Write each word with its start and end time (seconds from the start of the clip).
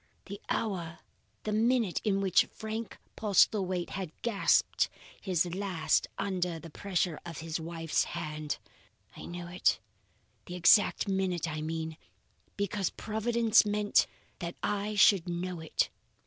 The 0.25 0.41
hour, 0.49 0.97
the 1.43 1.51
minute 1.51 2.01
in 2.03 2.21
which 2.21 2.45
Frank 2.55 2.97
Postlethwaite 3.15 3.91
had 3.91 4.11
gasped 4.23 4.89
his 5.21 5.45
last 5.53 6.07
under 6.17 6.57
the 6.57 6.71
pressure 6.71 7.19
of 7.23 7.37
his 7.41 7.59
wife's 7.59 8.05
hand! 8.05 8.57
I 9.15 9.27
knew 9.27 9.45
it 9.47 9.79
the 10.47 10.55
exact 10.55 11.07
minute 11.07 11.47
I 11.47 11.61
mean 11.61 11.97
because 12.57 12.89
Providence 12.89 13.63
meant 13.63 14.07
that 14.39 14.55
I 14.63 14.95
should 14.95 15.29
know 15.29 15.59
it. 15.59 15.91